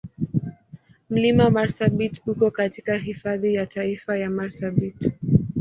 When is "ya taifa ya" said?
3.53-4.29